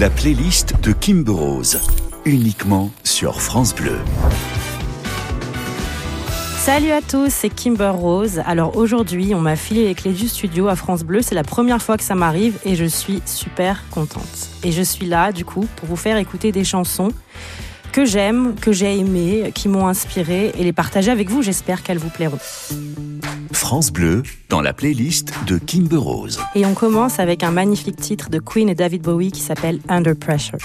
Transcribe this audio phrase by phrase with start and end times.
[0.00, 1.78] La playlist de Kimber Rose,
[2.24, 3.98] uniquement sur France Bleu.
[6.56, 8.40] Salut à tous, c'est Kimber Rose.
[8.44, 11.20] Alors aujourd'hui, on m'a filé les clés du studio à France Bleu.
[11.22, 14.48] C'est la première fois que ça m'arrive et je suis super contente.
[14.64, 17.12] Et je suis là, du coup, pour vous faire écouter des chansons
[17.94, 21.42] que j'aime, que j'ai aimées, qui m'ont inspiré et les partager avec vous.
[21.42, 22.40] J'espère qu'elles vous plairont.
[23.52, 26.40] France Bleu, dans la playlist de Kimber Rose.
[26.56, 30.16] Et on commence avec un magnifique titre de Queen et David Bowie qui s'appelle Under
[30.16, 30.58] Pressure.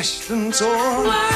[0.00, 1.27] So slashed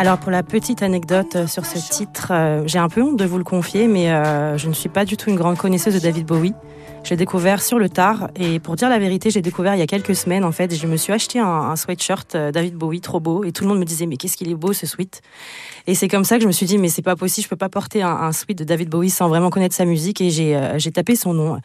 [0.00, 3.24] Alors pour la petite anecdote euh, sur ce titre, euh, j'ai un peu honte de
[3.24, 5.98] vous le confier, mais euh, je ne suis pas du tout une grande connaisseuse de
[5.98, 6.54] David Bowie.
[7.02, 9.82] Je l'ai découvert sur le tard et pour dire la vérité, j'ai découvert il y
[9.82, 10.72] a quelques semaines en fait.
[10.72, 13.84] Je me suis acheté un, sweatshirt David Bowie trop beau et tout le monde me
[13.84, 15.20] disait mais qu'est-ce qu'il est beau ce sweat?
[15.88, 17.56] Et c'est comme ça que je me suis dit mais c'est pas possible, je peux
[17.56, 21.16] pas porter un sweat de David Bowie sans vraiment connaître sa musique et j'ai tapé
[21.16, 21.58] son nom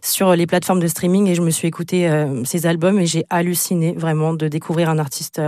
[0.00, 2.10] sur les plateformes de streaming et je me suis écouté
[2.44, 5.40] ses albums et j'ai halluciné vraiment de découvrir un artiste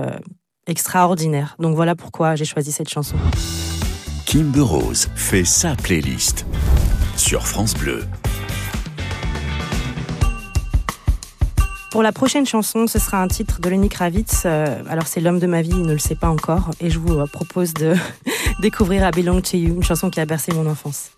[0.67, 1.57] extraordinaire.
[1.59, 3.17] Donc voilà pourquoi j'ai choisi cette chanson.
[4.27, 6.47] Kimber Rose fait sa playlist
[7.17, 8.05] sur France Bleu.
[11.91, 14.45] Pour la prochaine chanson, ce sera un titre de Lenny Kravitz.
[14.47, 16.99] Euh, alors c'est l'homme de ma vie, il ne le sait pas encore, et je
[16.99, 17.95] vous euh, propose de
[18.63, 21.11] découvrir I Belong to You, une chanson qui a bercé mon enfance.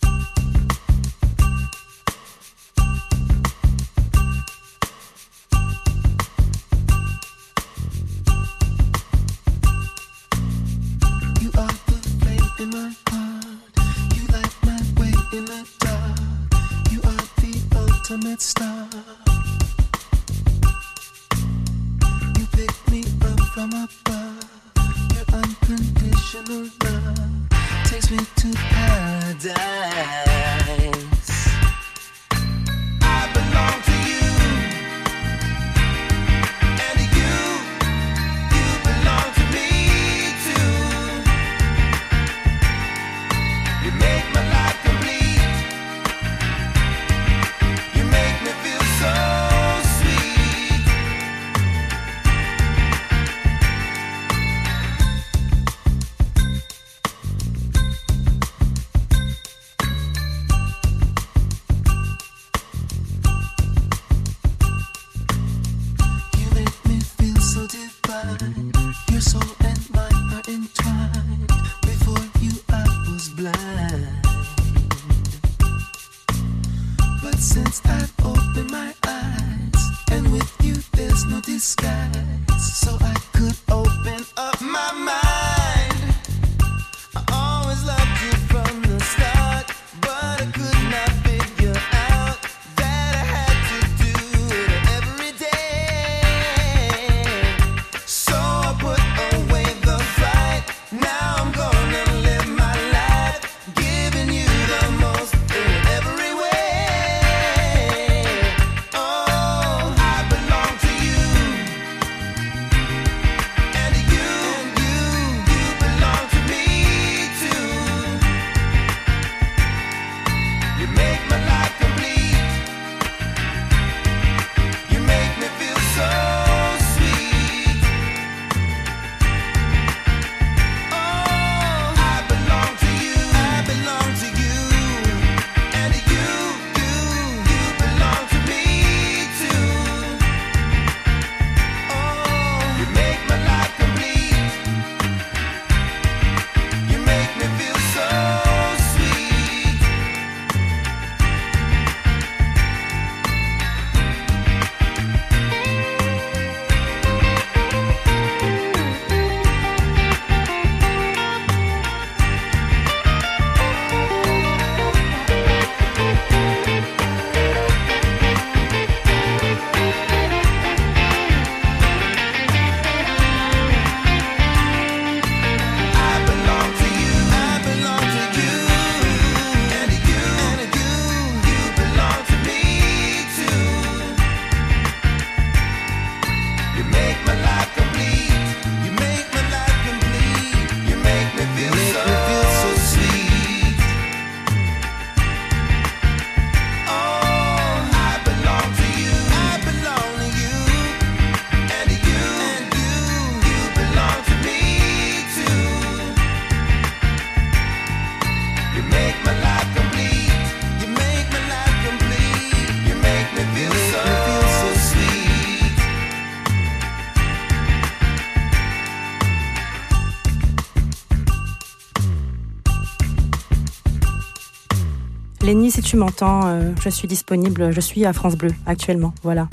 [225.71, 227.73] Si tu m'entends, euh, je suis disponible.
[227.73, 229.15] Je suis à France Bleu actuellement.
[229.23, 229.49] Voilà.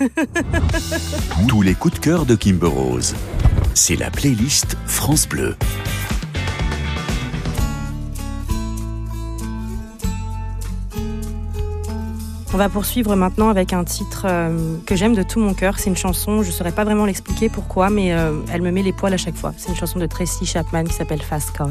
[1.48, 3.14] Tous les coups de cœur de Kimber Rose.
[3.74, 5.56] C'est la playlist France Bleu.
[12.52, 15.78] On va poursuivre maintenant avec un titre euh, que j'aime de tout mon cœur.
[15.78, 18.82] C'est une chanson, je ne saurais pas vraiment l'expliquer pourquoi, mais euh, elle me met
[18.82, 19.54] les poils à chaque fois.
[19.56, 21.70] C'est une chanson de Tracy Chapman qui s'appelle Fast Car.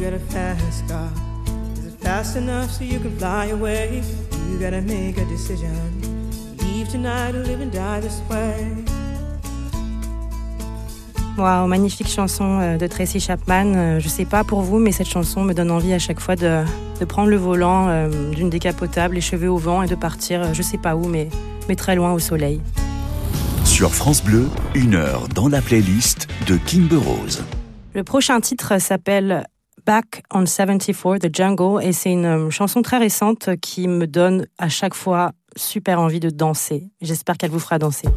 [0.00, 1.10] You got a fast car.
[1.76, 4.02] Is it fast enough so you can fly away?
[4.50, 5.74] You gotta make a decision.
[6.58, 8.66] Leave tonight or live and die this way.
[11.36, 13.74] Waouh, magnifique chanson euh, de Tracy Chapman.
[13.76, 16.34] Euh, Je sais pas pour vous, mais cette chanson me donne envie à chaque fois
[16.34, 16.64] de,
[16.98, 20.62] de prendre le volant euh, d'une décapotable, les cheveux au vent et de partir, je
[20.62, 21.28] sais pas où, mais,
[21.68, 22.62] mais très loin au soleil.
[23.64, 27.44] Sur France Bleu, une heure dans la playlist de Kimber Rose.
[27.92, 29.44] Le prochain titre s'appelle
[29.86, 34.46] Back on 74 The Jungle et c'est une euh, chanson très récente qui me donne
[34.58, 36.90] à chaque fois super envie de danser.
[37.00, 38.08] J'espère qu'elle vous fera danser.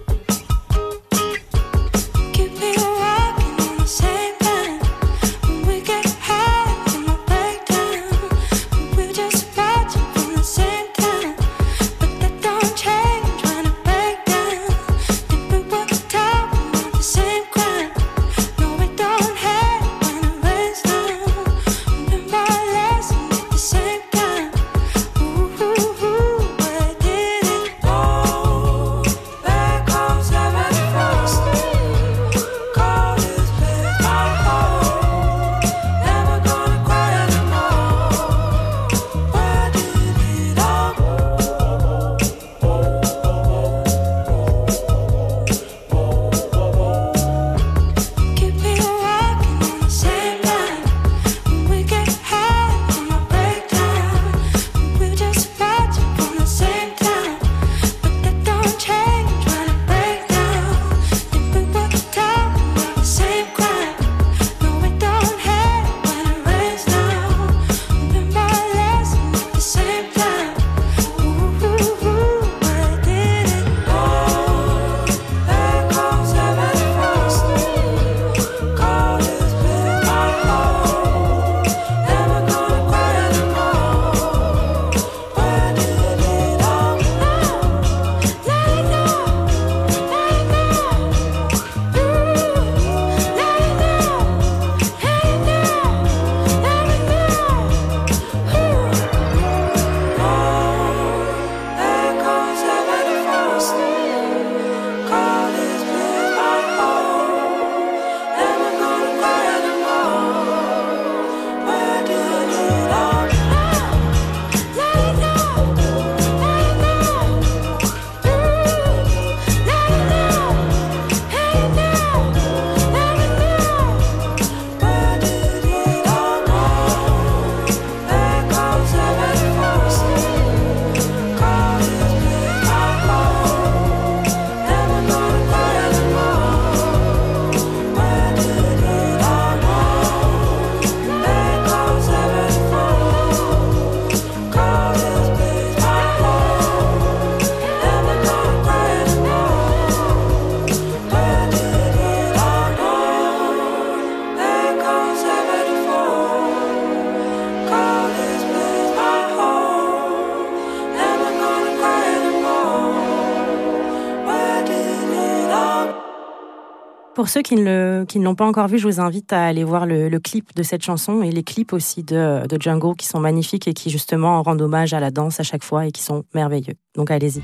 [167.23, 170.09] Pour ceux qui ne, l'ont pas encore vu, je vous invite à aller voir le,
[170.09, 173.65] le clip de cette chanson et les clips aussi de, de Django qui sont magnifiques
[173.65, 176.73] et qui justement rendent hommage à la danse à chaque fois et qui sont merveilleux.
[176.95, 177.41] Donc allez-y.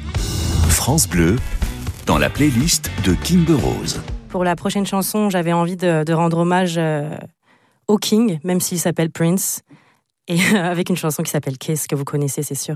[0.67, 1.37] France Bleu,
[2.05, 4.01] dans la playlist de Kimber Rose.
[4.27, 7.15] Pour la prochaine chanson, j'avais envie de, de rendre hommage euh,
[7.87, 9.61] au King, même s'il s'appelle Prince,
[10.27, 12.75] et avec une chanson qui s'appelle Kiss, que vous connaissez, c'est sûr.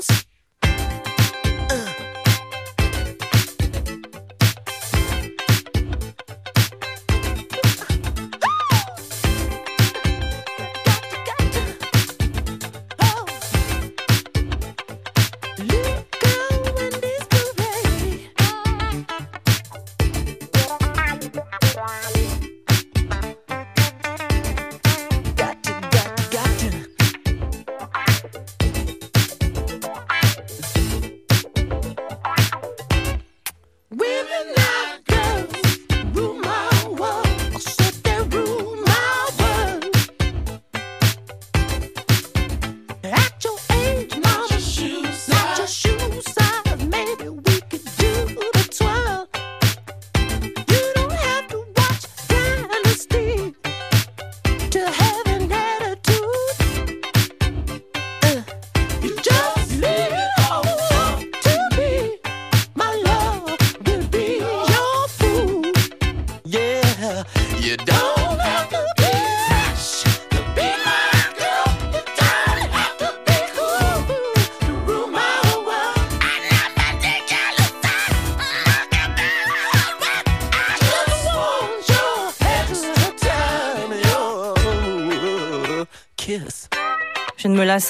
[0.00, 0.29] Jones.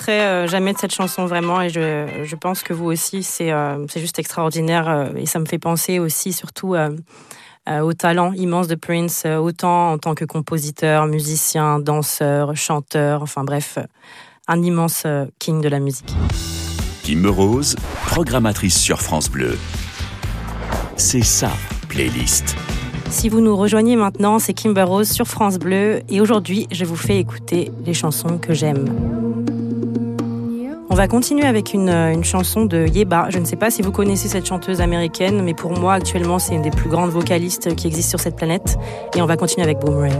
[0.00, 2.72] Je ne me lasserai euh, jamais de cette chanson vraiment et je, je pense que
[2.72, 6.74] vous aussi, c'est euh, juste extraordinaire euh, et ça me fait penser aussi surtout
[7.68, 13.78] au talent immense de Prince, autant en tant que compositeur, musicien, danseur, chanteur, enfin bref,
[14.48, 15.06] un immense
[15.38, 16.12] king de la musique.
[17.04, 19.56] Kimber Rose, programmatrice sur France Bleu.
[20.96, 21.52] C'est ça,
[21.88, 22.56] playlist.
[23.10, 26.96] Si vous nous rejoignez maintenant, c'est Kimber Rose sur France Bleu et aujourd'hui, je vous
[26.96, 29.19] fais écouter les chansons que j'aime.
[31.00, 33.28] On va continuer avec une, euh, une chanson de Yeba.
[33.30, 36.54] Je ne sais pas si vous connaissez cette chanteuse américaine, mais pour moi, actuellement, c'est
[36.54, 38.78] une des plus grandes vocalistes qui existent sur cette planète.
[39.16, 40.12] Et on va continuer avec Boomerang.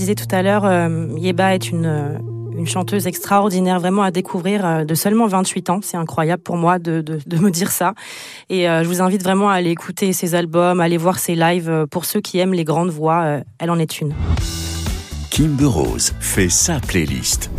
[0.00, 2.18] Disais tout à l'heure, euh, Yeba est une, euh,
[2.56, 5.80] une chanteuse extraordinaire, vraiment à découvrir euh, de seulement 28 ans.
[5.82, 7.94] C'est incroyable pour moi de, de, de me dire ça.
[8.48, 11.86] Et je vous invite vraiment à aller écouter ses albums, à aller voir ses lives.
[11.90, 14.14] Pour ceux qui aiment les grandes voix, elle en est une.
[15.30, 17.50] Kimber Rose fait sa playlist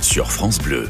[0.00, 0.88] sur France Bleu.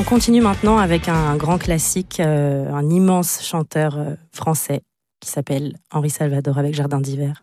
[0.00, 3.98] On continue maintenant avec un grand classique, un immense chanteur
[4.32, 4.82] français
[5.20, 7.42] qui s'appelle Henri Salvador avec Jardin d'hiver.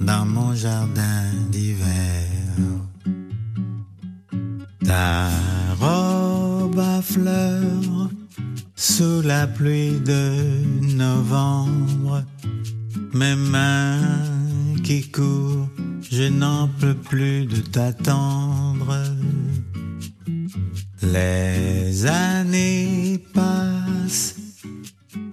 [0.00, 2.26] dans mon jardin d'hiver.
[4.84, 5.28] Ta
[5.80, 8.10] robe à fleurs
[8.76, 12.22] sous la pluie de novembre,
[13.12, 14.26] mes mains
[14.84, 15.68] qui courent,
[16.10, 19.02] je n'en peux plus de t'attendre.
[21.02, 24.36] Les années passent,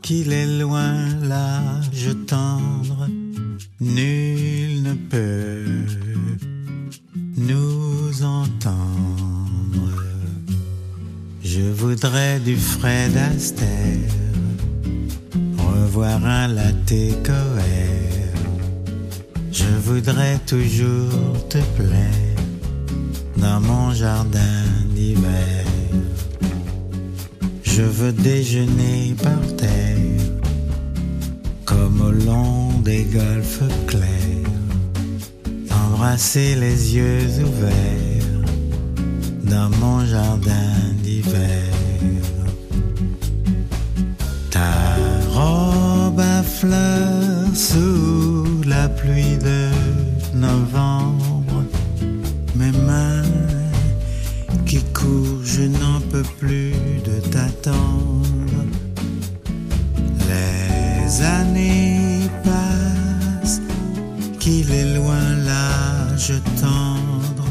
[0.01, 2.92] qu'il est loin l'âge tendre,
[3.83, 5.65] nul ne peut
[7.37, 10.03] nous entendre.
[11.43, 14.13] Je voudrais du Fred Astaire,
[15.57, 16.93] revoir un latte
[17.23, 18.37] coère.
[19.51, 22.41] Je voudrais toujours te plaire
[23.37, 24.63] dans mon jardin
[24.95, 25.65] d'hiver.
[27.63, 30.21] Je veux déjeuner par terre,
[31.65, 34.51] comme au long des golfes clairs,
[35.71, 38.49] embrasser les yeux ouverts
[39.43, 41.71] dans mon jardin d'hiver.
[44.49, 44.95] Ta
[45.31, 49.69] robe à fleurs sous la pluie de
[50.35, 51.63] novembre,
[52.55, 53.23] mes mains
[54.65, 56.73] qui courent, je n'en peux plus
[57.05, 58.65] de t'attendre.
[60.27, 61.92] Les années
[64.39, 67.45] qu'il est loin l'âge tendre,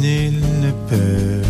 [0.00, 1.43] nul ne peut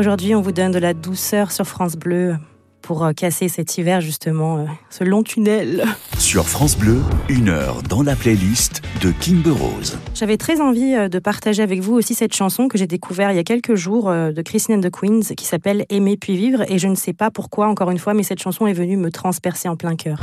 [0.00, 2.36] Aujourd'hui, on vous donne de la douceur sur France Bleu
[2.80, 5.84] pour euh, casser cet hiver justement, euh, ce long tunnel.
[6.18, 9.98] Sur France Bleu, une heure dans la playlist de Kimber Rose.
[10.14, 13.36] J'avais très envie euh, de partager avec vous aussi cette chanson que j'ai découvert il
[13.36, 16.78] y a quelques jours de Christine and the Queens qui s'appelle Aimer puis vivre et
[16.78, 19.68] je ne sais pas pourquoi encore une fois mais cette chanson est venue me transpercer
[19.68, 20.18] en plein cœur.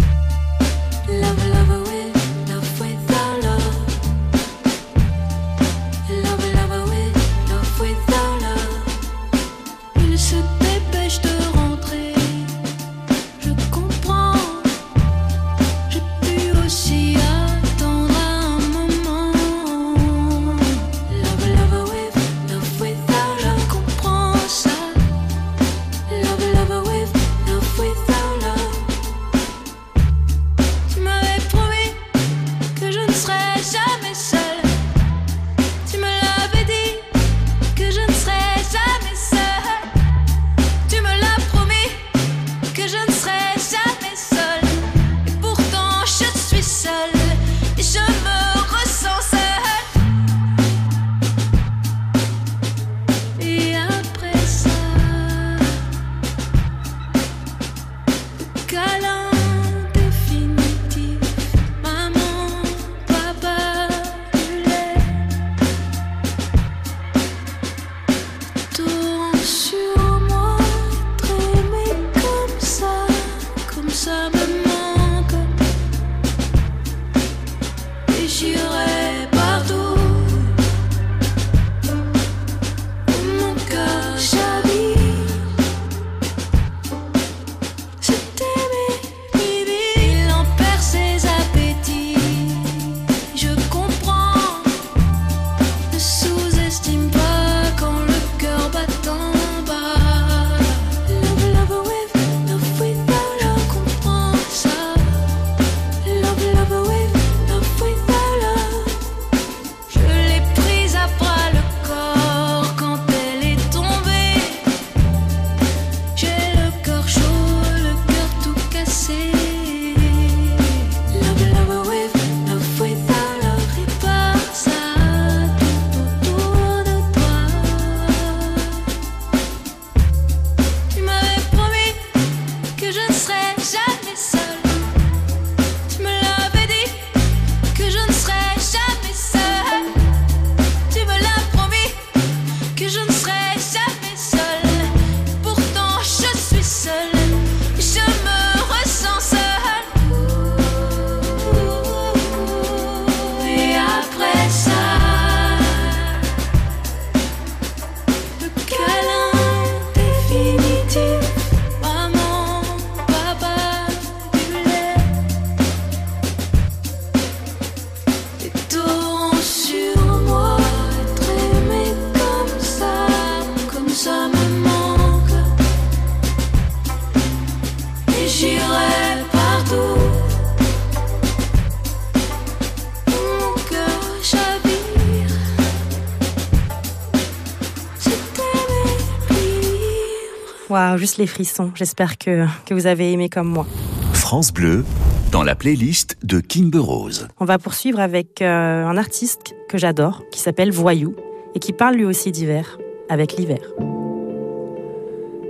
[191.17, 191.71] Les frissons.
[191.75, 193.65] J'espère que, que vous avez aimé comme moi.
[194.13, 194.83] France Bleu,
[195.31, 197.27] dans la playlist de Kimber Rose.
[197.39, 201.15] On va poursuivre avec euh, un artiste que j'adore, qui s'appelle Voyou,
[201.55, 202.77] et qui parle lui aussi d'hiver,
[203.09, 203.61] avec l'hiver.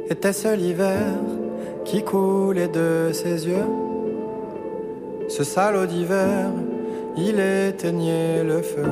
[0.10, 1.16] Était-ce l'hiver
[1.86, 3.66] qui coulait de ses yeux?
[5.28, 6.50] Ce salaud d'hiver,
[7.18, 8.86] il éteignait le feu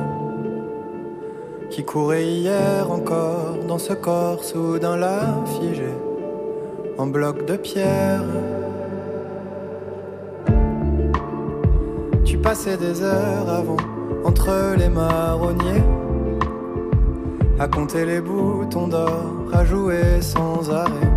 [1.70, 5.90] qui courait hier encore dans ce corps soudain là figé
[6.98, 8.24] en bloc de pierre.
[12.24, 13.76] Tu passais des heures avant
[14.24, 15.84] entre les marronniers
[17.58, 21.12] à compter les boutons d'or, à jouer sans arrêt.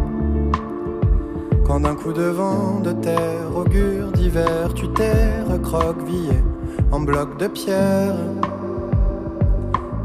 [1.65, 6.39] Quand d'un coup de vent de terre, augure d'hiver, tu t'es recroquevillé
[6.91, 8.15] en bloc de pierre.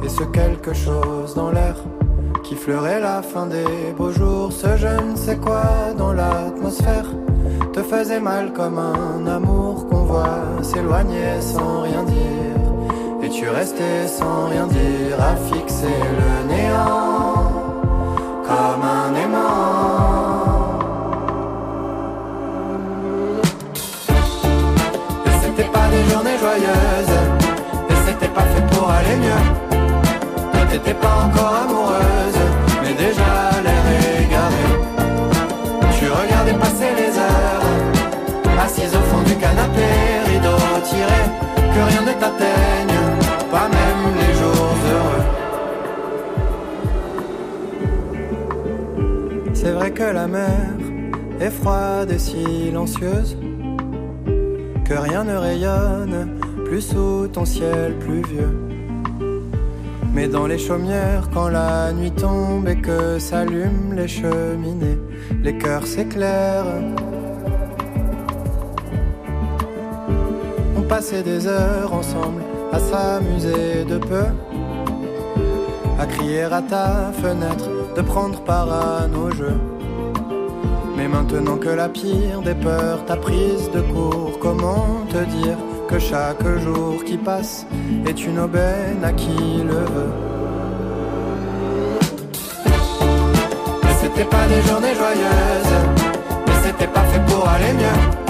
[0.04, 1.76] Et ce quelque chose dans l'air
[2.44, 5.62] qui fleurait la fin des beaux jours, ce je ne sais quoi
[5.96, 7.06] dans l'atmosphère?
[7.72, 12.60] Te faisait mal comme un amour qu'on voit s'éloigner sans rien dire.
[13.22, 17.52] Et tu restais sans rien dire à fixer le néant
[18.48, 19.54] comme un aimant.
[25.42, 27.18] C'était pas des journées joyeuses,
[27.90, 29.44] et c'était pas fait pour aller mieux.
[30.52, 32.33] Toi t'étais pas encore amoureuse,
[41.74, 43.00] que rien ne t'atteigne,
[43.50, 45.24] pas même les jours heureux.
[49.52, 50.68] C'est vrai que la mer
[51.40, 53.36] est froide et silencieuse,
[54.84, 58.54] que rien ne rayonne plus sous ton ciel pluvieux.
[60.14, 65.00] Mais dans les chaumières, quand la nuit tombe et que s'allument les cheminées,
[65.42, 66.82] les cœurs s'éclairent.
[70.96, 74.26] Passait des heures ensemble à s'amuser de peu,
[75.98, 79.58] à crier à ta fenêtre, de prendre part à nos jeux.
[80.96, 85.56] Mais maintenant que la pire des peurs t'a prise de court, comment te dire
[85.88, 87.66] que chaque jour qui passe
[88.06, 90.14] est une aubaine à qui le veut?
[94.00, 95.76] C'était pas des journées joyeuses,
[96.46, 98.23] mais c'était pas fait pour aller mieux.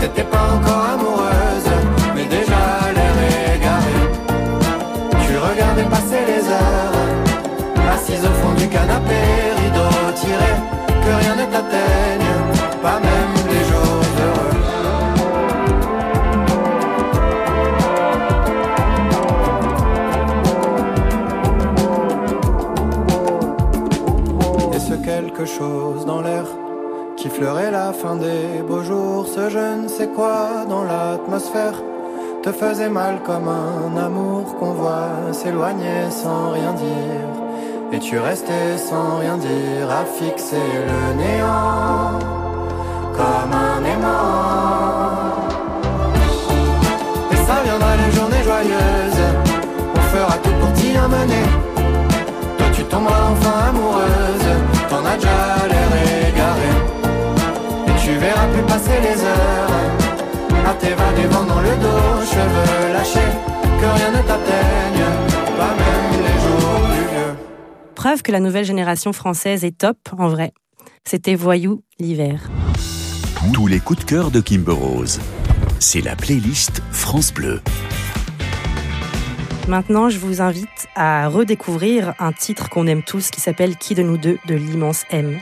[0.00, 1.70] T'étais pas encore amoureuse,
[2.14, 2.62] mais déjà
[2.94, 3.16] l'air
[3.56, 3.98] égaré.
[5.26, 6.96] Tu regardais passer les heures,
[7.92, 9.20] assise au fond du canapé,
[9.60, 10.52] rideau tiré,
[10.86, 12.32] que rien ne t'atteigne,
[12.80, 14.58] pas même les jours heureux.
[24.74, 26.44] Et ce quelque chose dans l'air
[27.16, 28.77] qui fleurait la fin des beaux
[29.48, 31.74] je ne sais quoi dans l'atmosphère
[32.42, 37.28] te faisait mal comme un amour qu'on voit s'éloigner sans rien dire.
[37.92, 40.56] Et tu restais sans rien dire à fixer
[40.90, 42.18] le néant
[43.18, 45.34] comme un aimant.
[47.32, 49.26] Et ça viendra les journées joyeuses,
[49.94, 51.46] on fera tout pour t'y amener.
[52.58, 53.97] Toi tu tomberas enfin amoureuse,
[58.78, 59.70] passer les heures,
[60.66, 63.18] à t'évader vent dans le dos, cheveux lâchés,
[63.80, 65.04] que rien ne t'atteigne,
[65.56, 67.34] pas même les jours plus vieux.
[67.94, 70.52] Preuve que la nouvelle génération française est top, en vrai.
[71.04, 72.48] C'était Voyou l'hiver.
[73.52, 75.18] Tous les coups de cœur de Kimber Rose.
[75.80, 77.60] C'est la playlist France Bleu.
[79.66, 84.02] Maintenant, je vous invite à redécouvrir un titre qu'on aime tous qui s'appelle Qui de
[84.02, 85.38] nous deux de l'immense M.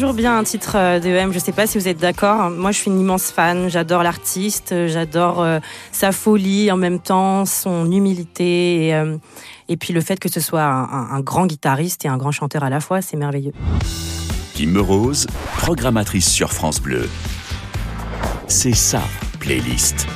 [0.00, 1.30] toujours bien un titre euh, de M.
[1.30, 2.48] Je sais pas si vous êtes d'accord.
[2.48, 3.68] Moi, je suis une immense fan.
[3.68, 5.58] J'adore l'artiste, euh, j'adore euh,
[5.92, 9.18] sa folie en même temps, son humilité et, euh,
[9.68, 12.32] et puis le fait que ce soit un, un- un grand guitariste et un grand
[12.32, 13.52] chanteur à la fois, c'est merveilleux.
[14.54, 15.26] Kimber Rose,
[15.58, 17.06] programmatrice sur France Bleu.
[18.46, 19.02] C'est ça,
[19.38, 20.06] playlist.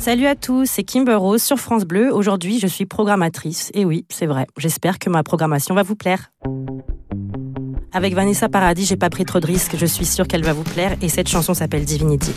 [0.00, 2.12] Salut à tous, c'est Kimber Rose sur France Bleu.
[2.12, 3.70] Aujourd'hui, je suis programmatrice.
[3.72, 4.48] Et oui, c'est vrai.
[4.58, 6.32] J'espère que ma programmation va vous plaire.
[7.94, 9.76] Avec Vanessa Paradis, j'ai pas pris trop de risques.
[9.76, 10.96] Je suis sûre qu'elle va vous plaire.
[11.02, 12.32] Et cette chanson s'appelle Divinity.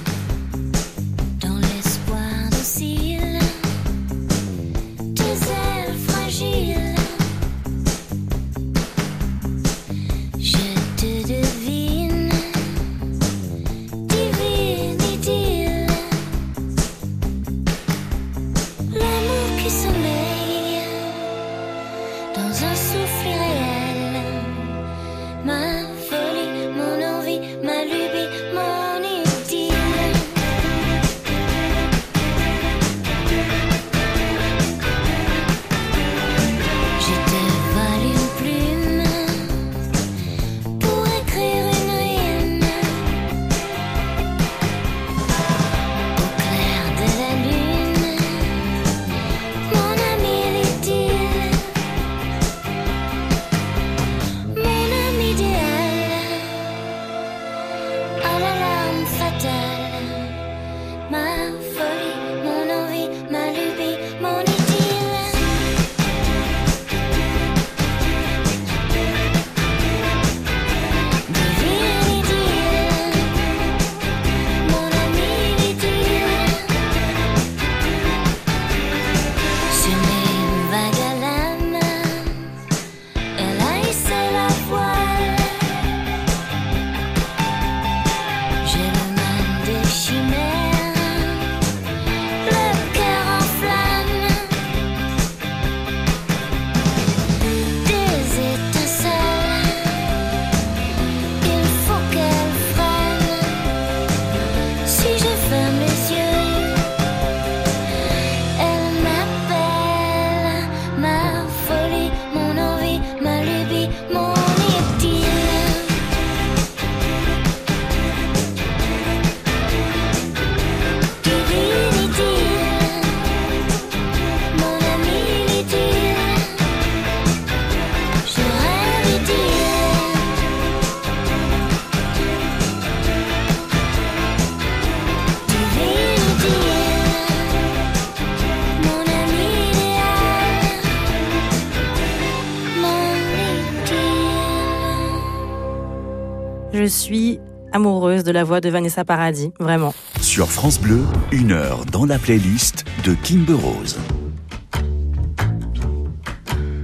[148.35, 149.93] La voix de Vanessa Paradis, vraiment.
[150.19, 150.99] Sur France Bleu,
[151.31, 153.97] une heure dans la playlist de Kimber Rose.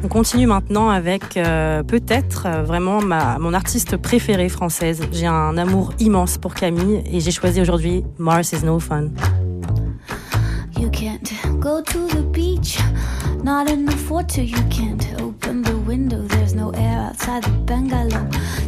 [0.02, 5.02] On continue maintenant avec euh, peut-être euh, vraiment ma, mon artiste préférée française.
[5.12, 9.10] J'ai un amour immense pour Camille et j'ai choisi aujourd'hui Mars is no fun.
[10.80, 11.30] You can't
[11.60, 12.80] go to the beach,
[13.44, 14.42] not in the photo.
[14.42, 18.26] You can't open the window, there's no air outside the bungalow.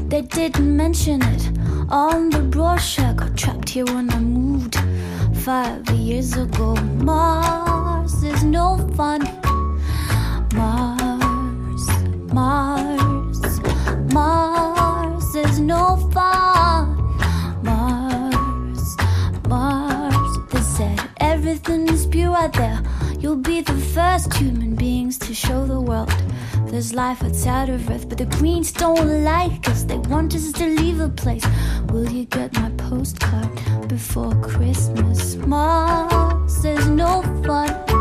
[0.10, 3.14] They didn't mention it on the brochure.
[3.14, 4.76] Got trapped here when I moved
[5.44, 6.76] five years ago.
[6.76, 9.22] Mars is no fun.
[10.54, 11.88] Mars,
[12.34, 13.60] Mars,
[14.14, 16.86] Mars is no fun.
[17.64, 18.98] Mars,
[19.48, 20.38] Mars.
[20.52, 22.82] They said everything is pure out there.
[23.20, 26.12] You'll be the first human beings to show the world
[26.74, 28.10] there's life outside of Earth.
[28.10, 31.46] But the Greens don't like us, they want us to leave the place.
[31.90, 35.36] Will you get my postcard before Christmas?
[35.36, 37.93] Mars is no fun.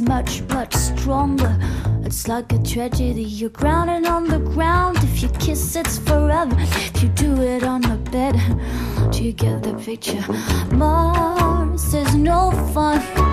[0.00, 1.56] much, much stronger.
[2.04, 4.98] It's like a tragedy, you're grounded on the ground.
[4.98, 6.56] If you kiss, it's forever.
[6.58, 8.34] If you do it on the bed,
[9.12, 10.24] do you get the picture?
[10.74, 13.29] Mars is no fun.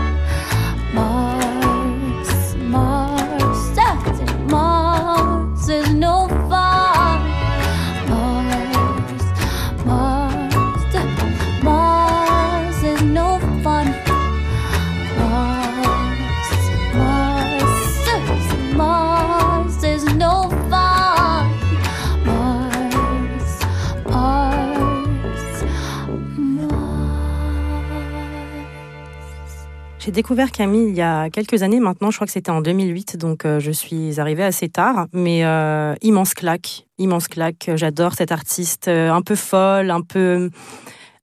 [30.08, 33.18] J'ai découvert Camille il y a quelques années maintenant, je crois que c'était en 2008,
[33.18, 37.72] donc euh, je suis arrivée assez tard, mais euh, immense claque, immense claque.
[37.76, 40.50] J'adore cette artiste euh, un peu folle, un peu,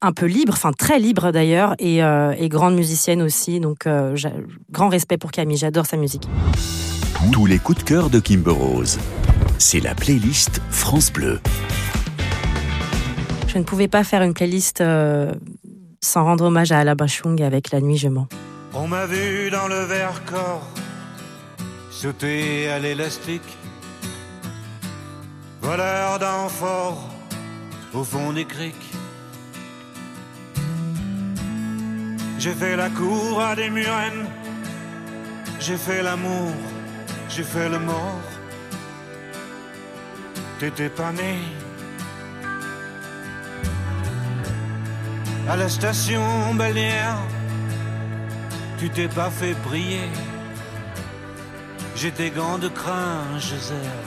[0.02, 4.14] un peu libre, enfin très libre d'ailleurs, et, euh, et grande musicienne aussi, donc euh,
[4.70, 6.28] grand respect pour Camille, j'adore sa musique.
[7.32, 8.98] Tous les coups de cœur de Kimber Rose.
[9.56, 11.40] C'est la playlist France Bleu.
[13.48, 15.32] Je ne pouvais pas faire une playlist euh,
[16.02, 18.28] sans rendre hommage à Ala Bachung avec La Nuit Je mens.
[18.76, 20.68] On m'a vu dans le Vercors
[21.92, 23.56] sauter à l'élastique,
[25.62, 27.08] voleur d'amphores
[27.92, 28.90] au fond des criques.
[32.40, 34.26] J'ai fait la cour à des murennes,
[35.60, 36.52] j'ai fait l'amour,
[37.28, 38.20] j'ai fait le mort.
[40.58, 41.38] T'étais pas né.
[45.48, 47.18] À la station balnéaire,
[48.78, 50.10] tu t'es pas fait briller.
[51.96, 54.06] J'ai tes gants de crin, je zère.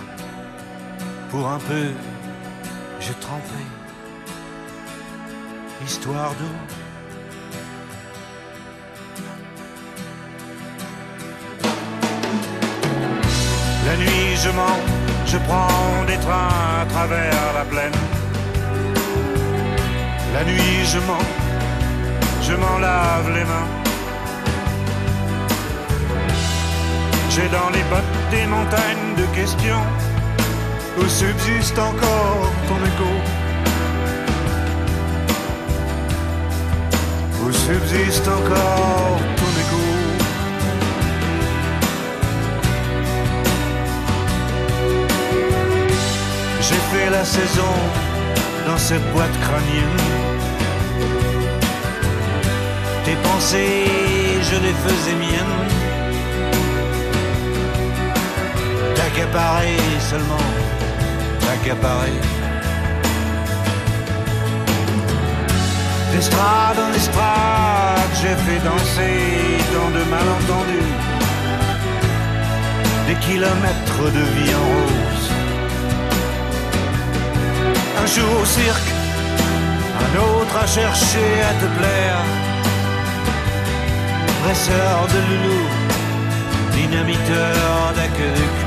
[1.30, 1.88] Pour un peu,
[3.00, 3.62] j'ai trempé.
[5.86, 6.58] Histoire d'eau.
[13.86, 14.80] La nuit, je mens,
[15.26, 18.00] je prends des trains à travers la plaine.
[20.34, 21.28] La nuit, je mens,
[22.42, 23.87] je m'en lave les mains.
[27.30, 29.84] J'ai dans les bottes des montagnes de questions
[30.98, 33.12] où subsiste encore ton écho?
[37.44, 39.84] Où subsiste encore ton écho?
[46.62, 47.74] J'ai fait la saison
[48.66, 50.02] dans cette boîte crânienne.
[53.06, 53.86] Tes pensées,
[54.50, 55.87] je les faisais miennes.
[59.18, 60.48] T'accaparer seulement,
[61.40, 62.20] t'accaparer.
[66.12, 70.94] D'estrade en estrade, j'ai fait danser dans de malentendus.
[73.08, 75.32] Des kilomètres de vie en rose.
[78.04, 78.92] Un jour au cirque,
[80.06, 82.24] un autre à chercher à te plaire.
[84.44, 85.64] Presseur de loulou,
[86.72, 88.67] dynamiteur d'aqueduc.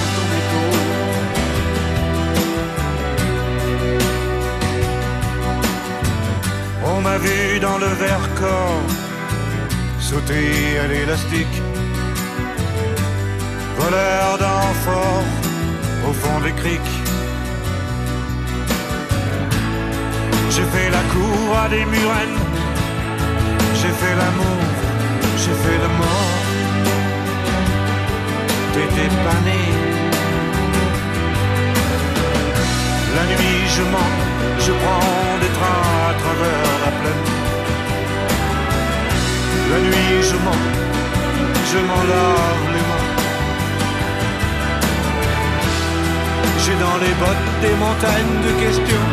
[7.01, 8.83] On m'a vu dans le Vercors
[9.99, 11.57] sauter à l'élastique,
[13.75, 15.23] voleur d'amphores
[16.07, 16.95] au fond des criques.
[20.51, 22.39] J'ai fait la cour à des murennes,
[23.79, 24.61] j'ai fait l'amour,
[25.37, 26.40] j'ai fait le mort.
[40.31, 43.07] Je mens, m'en lave les mains.
[46.63, 49.07] J'ai dans les bottes des montagnes de questions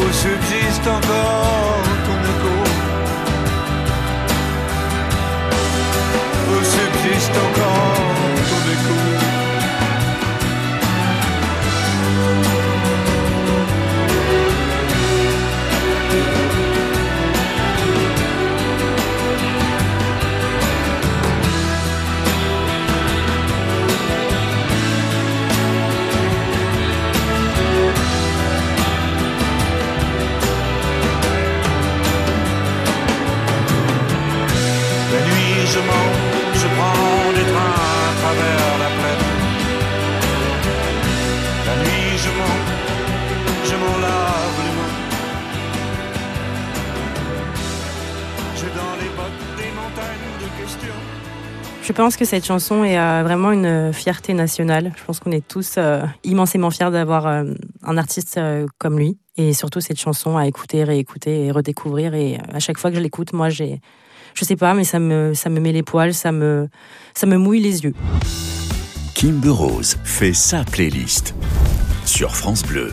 [0.00, 2.54] où subsiste encore ton écho.
[6.50, 8.17] Où subsiste encore
[36.54, 39.26] je prends des trains à travers la plaine.
[41.66, 42.58] La nuit, je mens,
[43.64, 44.96] je m'en lave les mains.
[48.56, 51.00] J'ai dans les bottes des montagnes de questions.
[51.82, 54.92] Je pense que cette chanson est euh, vraiment une euh, fierté nationale.
[54.96, 58.40] Je pense qu'on est tous euh, immensément fiers d'avoir un artiste
[58.78, 59.16] comme lui.
[59.36, 62.14] Et surtout cette chanson à écouter, réécouter et redécouvrir.
[62.14, 63.80] Et à chaque fois que je l'écoute, moi, j'ai
[64.38, 66.68] je sais pas, mais ça me, ça me met les poils, ça me,
[67.12, 67.94] ça me mouille les yeux.
[69.14, 71.34] Kimber Rose fait sa playlist
[72.04, 72.92] sur France Bleu.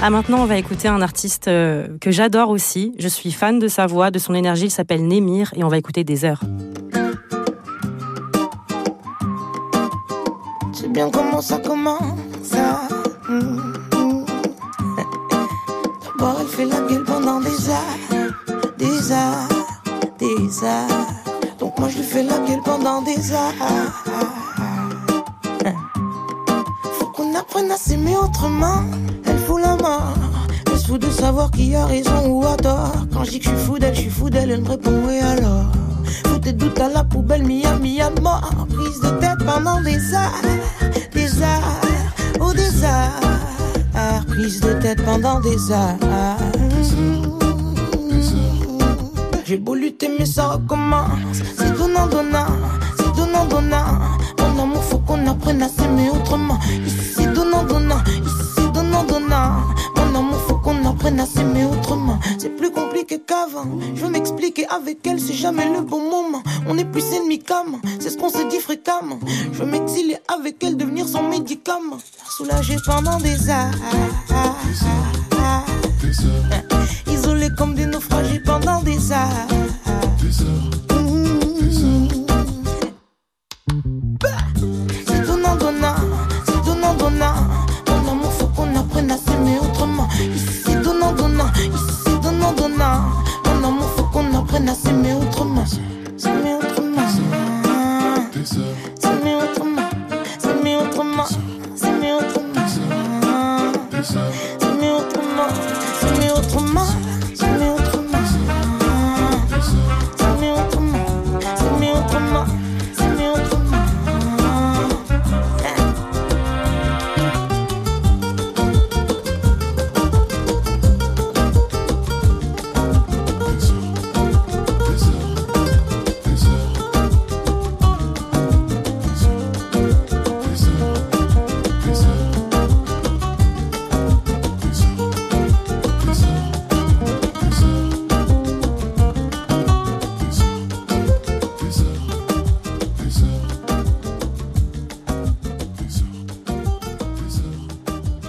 [0.00, 2.94] Ah, maintenant, on va écouter un artiste euh, que j'adore aussi.
[2.98, 4.66] Je suis fan de sa voix, de son énergie.
[4.66, 6.42] Il s'appelle Némir et on va écouter des heures.
[10.72, 12.52] sais bien comment ça commence.
[13.28, 13.38] Mm,
[13.96, 14.24] mm.
[16.04, 19.63] D'abord, elle fait la gueule pendant des heures, des heures,
[21.58, 23.52] Donc, moi, je lui fais la gueule pendant des heures.
[26.98, 28.82] Faut qu'on apprenne à s'aimer autrement.
[29.24, 30.14] Elle fout la mort.
[30.70, 32.92] Elle se de savoir qui a raison ou a tort.
[33.12, 34.50] Quand je dis que je suis fou d'elle, je suis fou d'elle.
[34.50, 35.64] Elle me répond oui alors?
[36.26, 38.66] Faut tes doutes à la poubelle, Mia, Mia, mort.
[38.68, 40.42] Prise de tête pendant des heures,
[41.12, 41.80] des heures,
[42.40, 43.20] oh des heures.
[44.26, 45.96] Prise de tête pendant des heures.
[49.46, 51.10] J'ai beau lutter, mais ça recommence.
[51.58, 52.46] C'est donnant, donnant,
[52.96, 53.98] c'est donnant, donnant.
[54.38, 56.58] Mon amour, faut qu'on apprenne à s'aimer autrement.
[56.86, 59.60] Ici, c'est donnant, donnant, ici, c'est donnant, donnant.
[59.96, 62.18] Mon amour, faut qu'on apprenne à s'aimer autrement.
[62.38, 63.66] C'est plus compliqué qu'avant.
[63.94, 66.42] Je veux m'expliquer avec elle, c'est jamais le bon moment.
[66.66, 69.18] On est plus ennemis qu'amants, c'est ce qu'on se dit fréquemment.
[69.52, 71.98] Je veux m'exiler avec elle, devenir son médicament.
[72.30, 73.70] Soulager pendant des heures.
[77.50, 79.46] Comme des naufragés pendant des heures.
[80.18, 80.93] C'est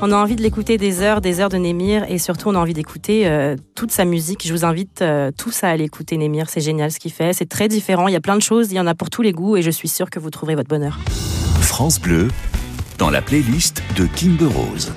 [0.07, 2.59] On a envie de l'écouter des heures, des heures de Némir et surtout on a
[2.59, 4.45] envie d'écouter euh, toute sa musique.
[4.45, 7.49] Je vous invite euh, tous à aller écouter Némir, c'est génial ce qu'il fait, c'est
[7.49, 9.31] très différent, il y a plein de choses, il y en a pour tous les
[9.31, 10.99] goûts et je suis sûre que vous trouverez votre bonheur.
[11.59, 12.27] France Bleu,
[12.99, 14.93] dans la playlist de Kimber Rose.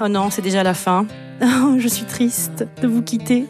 [0.00, 1.06] Oh non, c'est déjà la fin.
[1.78, 3.44] Je suis triste de vous quitter,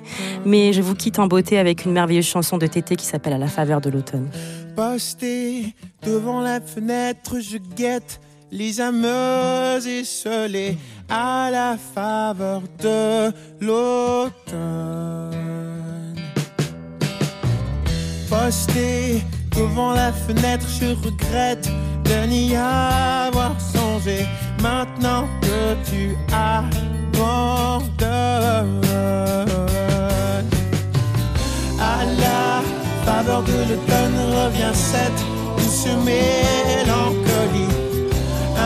[0.45, 3.39] mais je vous quitte en beauté avec une merveilleuse chanson de Tété qui s'appelle À
[3.39, 4.29] la faveur de l'automne.
[4.77, 8.21] Posté devant la fenêtre, je guette
[8.53, 10.77] les ameuses esselées
[11.09, 15.35] à la faveur de l'automne.
[18.29, 19.23] Posté
[19.57, 21.71] devant la fenêtre, je regrette
[22.05, 24.27] de n'y avoir songé.
[24.61, 27.17] Maintenant que tu abandonnes
[31.81, 35.21] à la faveur de l'automne revient cette
[35.57, 37.75] douce mélancolie.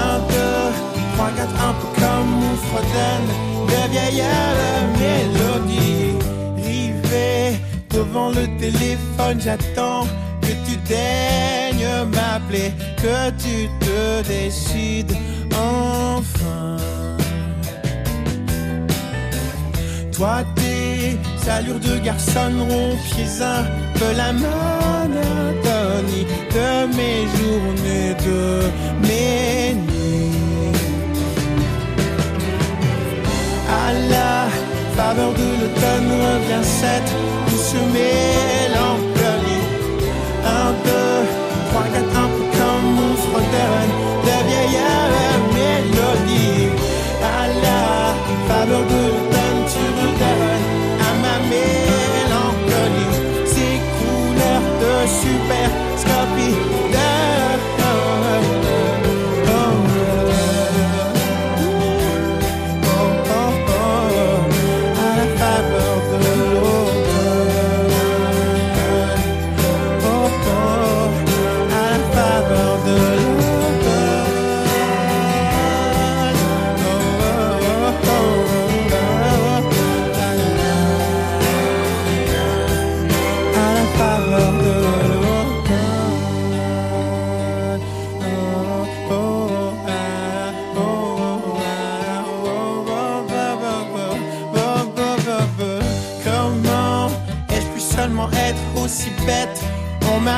[0.04, 0.66] Un, deux,
[1.14, 3.30] trois, quatre, un peu comme on fredonne
[3.70, 4.24] de vieilles
[5.02, 6.16] mélodies.
[6.56, 7.60] Rivé
[7.90, 10.06] devant le téléphone, j'attends
[10.40, 15.14] que tu daignes m'appeler, que tu te décides
[15.52, 16.76] enfin.
[20.12, 21.18] Toi, tes
[21.50, 26.26] allures de garçon rompiez un peu la monotonie
[26.56, 28.42] de mes journées, de
[29.06, 30.72] mes nuits.
[33.82, 34.34] À la
[34.96, 37.12] faveur de l'automne revient cette
[37.46, 39.66] douce mélancolie.
[40.56, 41.20] Un, deux,
[41.68, 43.92] trois, quatre, un peu comme on fredonne
[44.26, 44.90] de vieilles
[45.56, 46.70] mélodies.
[47.38, 47.82] À la
[48.48, 48.99] faveur de
[55.50, 55.79] man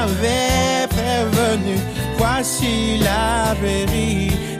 [0.02, 1.76] m'avait prévenu,
[2.18, 4.51] voici la vérité.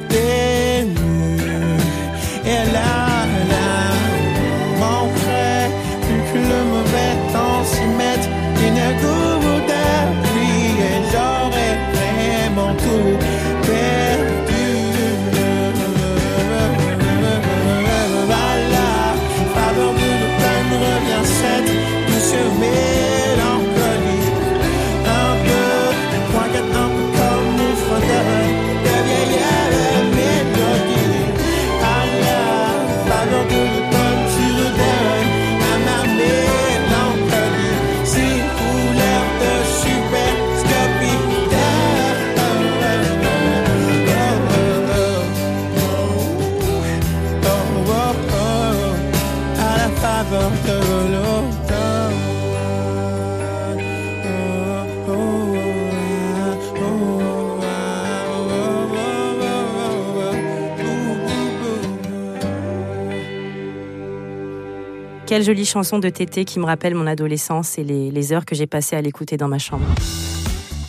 [65.32, 68.54] Quelle jolie chanson de Tété qui me rappelle mon adolescence et les, les heures que
[68.54, 69.86] j'ai passées à l'écouter dans ma chambre.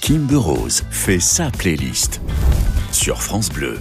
[0.01, 2.19] Kimber Rose fait sa playlist
[2.91, 3.79] sur France Bleu.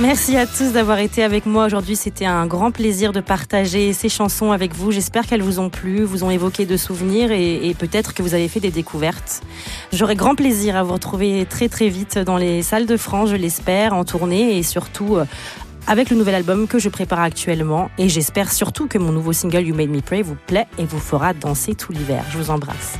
[0.00, 1.96] Merci à tous d'avoir été avec moi aujourd'hui.
[1.96, 4.92] C'était un grand plaisir de partager ces chansons avec vous.
[4.92, 8.34] J'espère qu'elles vous ont plu, vous ont évoqué de souvenirs et, et peut-être que vous
[8.34, 9.42] avez fait des découvertes.
[9.92, 13.34] J'aurai grand plaisir à vous retrouver très très vite dans les salles de France, je
[13.34, 15.24] l'espère, en tournée et surtout euh,
[15.88, 17.90] avec le nouvel album que je prépare actuellement.
[17.98, 21.00] Et j'espère surtout que mon nouveau single You Made Me Pray vous plaît et vous
[21.00, 22.24] fera danser tout l'hiver.
[22.30, 22.98] Je vous embrasse.